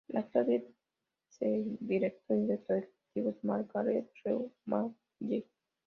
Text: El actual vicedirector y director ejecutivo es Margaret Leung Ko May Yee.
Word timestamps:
El 0.07 0.17
actual 0.17 0.63
vicedirector 1.29 2.35
y 2.35 2.41
director 2.41 2.77
ejecutivo 2.79 3.29
es 3.37 3.43
Margaret 3.43 4.09
Leung 4.25 4.49
Ko 4.49 4.51
May 4.65 4.89
Yee. 5.19 5.45